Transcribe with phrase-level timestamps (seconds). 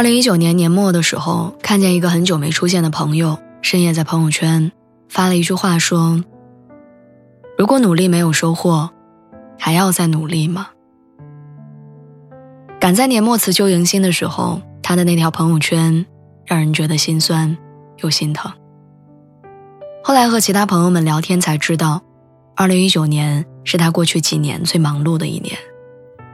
[0.00, 4.72] 二零一九年年末的时候，看见一个很久没出现的朋友，深夜在朋友圈
[5.10, 6.24] 发了一句话，说
[7.58, 8.88] ：“如果努力没有收获，
[9.58, 10.68] 还要再努力吗？”
[12.80, 16.06] 赶在年末辞旧迎新的时候，他的那条朋友圈
[16.46, 17.54] 让人觉得心酸
[17.98, 18.50] 又心疼。
[20.02, 22.00] 后来和其他朋友们聊天才知道，
[22.56, 25.58] 二零一九年是他过去几年最忙碌的一年。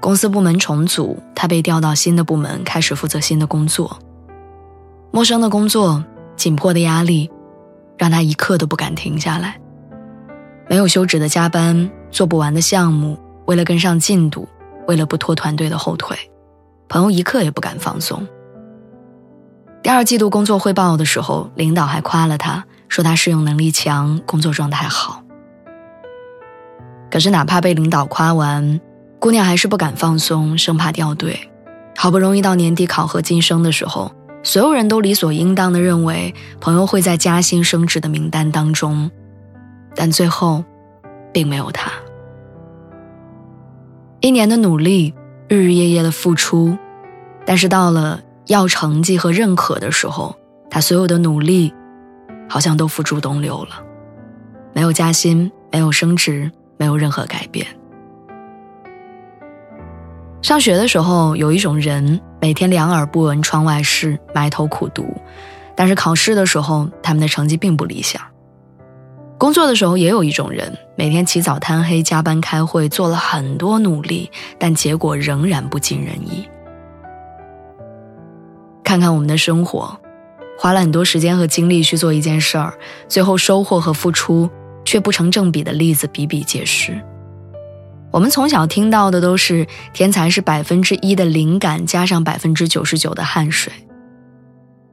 [0.00, 3.98] 公司部门重组，他被调到新的部门，开始负责新的工作。
[5.12, 6.02] 陌生的工作，
[6.36, 7.30] 紧迫的压力，
[7.98, 9.60] 让他一刻都不敢停下来。
[10.68, 14.48] 没有休止的加班，做不完的项目，为了跟上进度，
[14.86, 16.16] 为了不拖团队的后腿，
[16.88, 18.26] 朋友一刻也不敢放松。
[19.82, 25.22] 第二季度工作汇报的时候，领导还夸了他，说他适应能力强，工作状态好。
[27.10, 28.80] 可是哪怕被领导夸完，
[29.20, 31.38] 姑娘还是不敢放松，生怕掉队。
[31.94, 34.10] 好不容易到年底考核晋升的时候，
[34.42, 39.10] 所有人都理所应当的认为朋友会在加薪升职的名单当中，
[39.94, 40.64] 但最后，
[41.34, 41.92] 并没有他。
[44.20, 45.12] 一年的努力，
[45.48, 46.78] 日日夜夜的付出，
[47.44, 50.34] 但是到了要成绩和认可的时候，
[50.70, 51.74] 他所有的努力，
[52.48, 53.84] 好像都付诸东流了，
[54.72, 57.66] 没有加薪，没有升职，没有任何改变。
[60.42, 65.04] 上学的时候，有一种人每天两耳不闻窗外事，埋头苦读；
[65.76, 68.20] 但是考试的时候，他们的成绩并不理想。
[69.36, 76.48] 工作的时候，也有一种人每天起早贪黑，加班开会，做了很多努力，但结果仍然不尽人意。
[78.82, 80.00] 看看我们的生活，
[80.58, 82.72] 花了很多时间和精力去做一件事儿，
[83.08, 84.48] 最后收获和付出
[84.86, 86.98] 却不成正比的例子比比皆是。
[88.12, 93.72] 我们从小听到的都是天才是百分之一的灵感加上百分之九十九的汗水，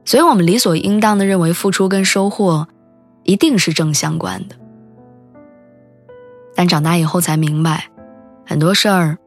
[0.04, 2.68] 所以我们理所应当的认为付出跟收获
[3.24, 4.54] 一定是正相关的。
[6.54, 7.88] 但长大以后才明白，
[8.46, 9.18] 很多事儿，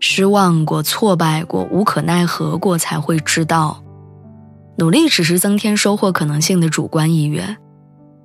[0.00, 3.82] 失望过、挫败过、无可奈何过，才会知道，
[4.76, 7.56] 努力只是增添收获可能性的主观意愿，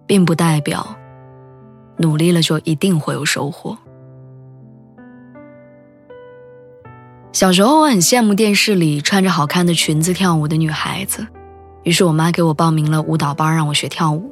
[0.08, 0.96] 并不代表
[1.98, 3.78] 努力了就一定会有收获。
[7.40, 11.26] 小时候，我很羡慕电视里穿着好看的裙子跳舞的女孩子，
[11.84, 14.30] 于是我妈给我报名了舞蹈班，让我学跳舞。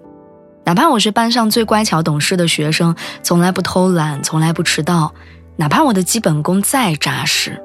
[0.65, 5.13] 哪怕我是班上最乖巧懂事的学生，从来不偷懒，从来不迟到，
[5.55, 7.63] 哪怕我的基本功再扎实，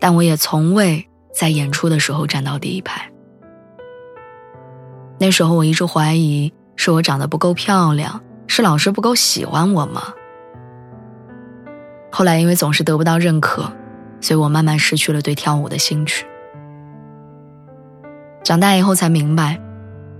[0.00, 3.10] 但我也从未在演出的时候站到第一排。
[5.18, 10.14] 那时候，我一直怀疑是我长得不够漂亮，是老师不够喜欢我吗？
[12.10, 13.70] 后来，因为总是得不到认可。
[14.20, 16.26] 所以我慢慢失去了对跳舞的兴趣。
[18.42, 19.60] 长大以后才明白，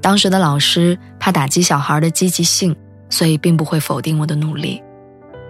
[0.00, 2.76] 当时的老师怕打击小孩的积极性，
[3.08, 4.82] 所以并不会否定我的努力。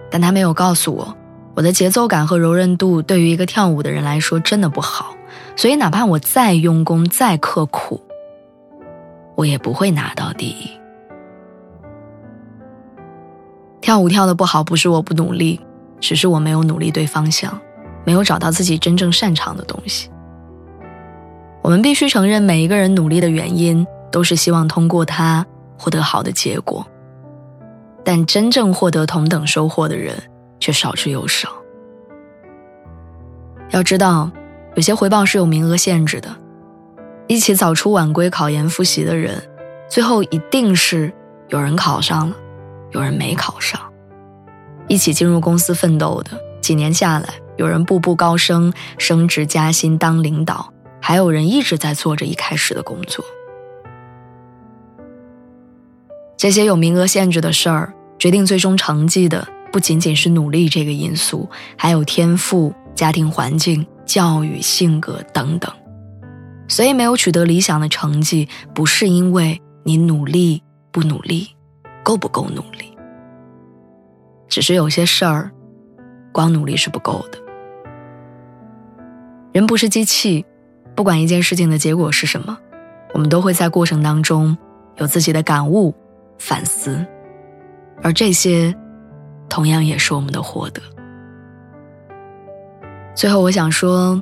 [0.09, 1.15] 但他没有告诉我，
[1.55, 5.15] 我的节奏感和柔韧度对于一个跳舞的人来说真的不好。
[5.55, 8.01] 所以哪怕我再用功、再刻苦，
[9.35, 10.71] 我也不会拿到第一。
[13.81, 15.59] 跳舞跳的不好，不是我不努力，
[15.99, 17.59] 只是我没有努力对方向。
[18.09, 20.09] 没有找到自己真正擅长的东西。
[21.61, 25.45] 我们必须承认，每一个人努力的原因都是希望通过它
[25.77, 26.83] 获得好的结果，
[28.03, 30.15] 但真正获得同等收获的人
[30.59, 31.49] 却少之又少。
[33.69, 34.31] 要知道，
[34.73, 36.35] 有些回报是有名额限制的。
[37.27, 39.39] 一起早出晚归考研复习的人，
[39.87, 41.13] 最后一定是
[41.49, 42.35] 有人考上了，
[42.89, 43.79] 有人没考上。
[44.87, 47.29] 一起进入公司奋斗的，几年下来。
[47.59, 53.23] 有人步步高升，升职加薪当领导，还有人一直在做着一开始的工作。
[56.37, 65.69] 这些有名额限制的事儿，决定最终成绩的不仅仅是努力这个因素，还有天赋、家庭环境、教育、性格等等。
[66.69, 70.63] 所以，没有取得理想的成绩，不是因为你努力
[70.93, 71.49] 不努力，
[72.03, 72.97] 够不够努力，
[74.47, 75.51] 只是有些事儿，
[76.31, 77.48] 光努力是不够的。
[79.51, 80.45] 人不是机器，
[80.95, 82.57] 不管一件事情的结果是什么，
[83.13, 84.55] 我们都会在过程当中
[84.97, 85.93] 有自己的感悟、
[86.37, 87.03] 反思，
[88.03, 88.75] 而这些，
[89.49, 90.81] 同样也是我们的获得。
[93.15, 94.21] 最后，我想说，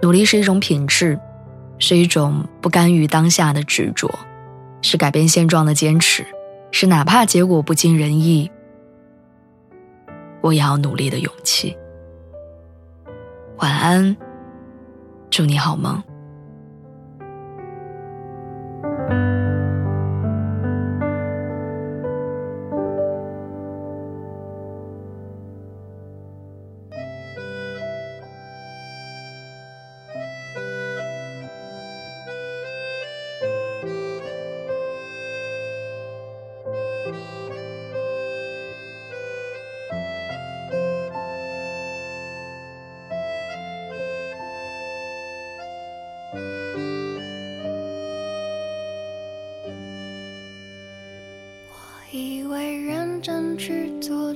[0.00, 1.20] 努力是一种品质，
[1.78, 4.10] 是一种不甘于当下的执着，
[4.80, 6.24] 是改变现状的坚持，
[6.70, 8.50] 是哪怕结果不尽人意，
[10.40, 11.76] 我也要努力的勇气。
[13.58, 14.16] 晚安，
[15.32, 16.11] 祝你好梦。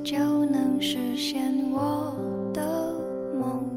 [0.06, 2.14] 就能实现我
[2.54, 2.94] 的
[3.40, 3.68] 梦，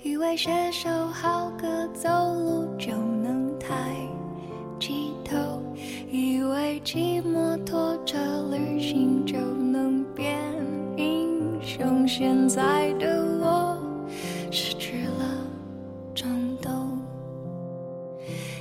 [0.00, 3.74] 以为写首好歌走路就能抬
[4.78, 5.36] 起头，
[6.08, 8.16] 以为骑摩托车
[8.52, 10.38] 旅行就能变
[10.96, 13.76] 英雄，现在的我
[14.52, 15.24] 失去了
[16.14, 16.96] 冲动，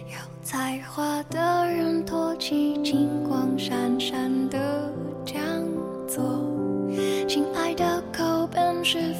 [0.08, 4.28] 有才华的人托起金光闪闪。
[4.50, 4.79] 的
[8.90, 9.14] 否也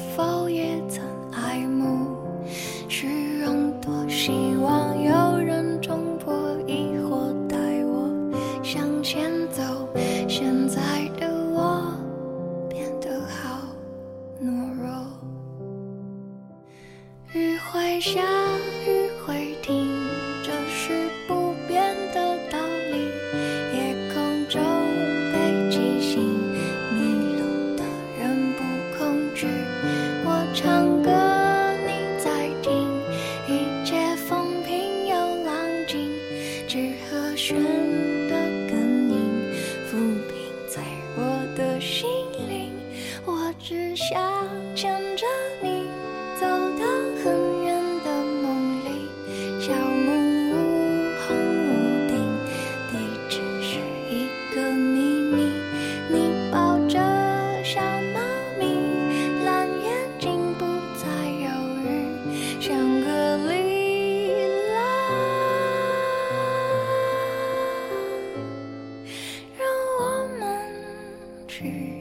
[30.24, 30.99] 我唱
[71.60, 71.99] 想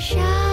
[0.00, 0.49] 上。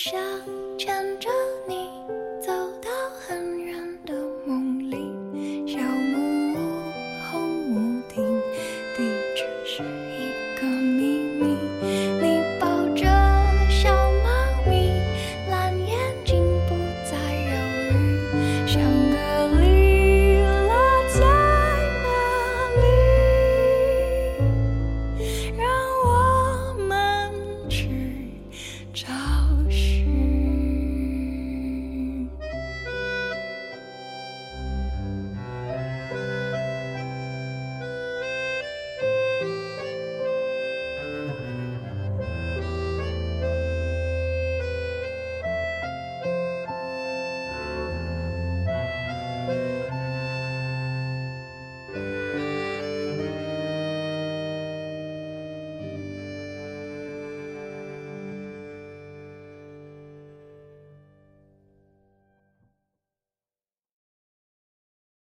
[0.00, 0.59] 上。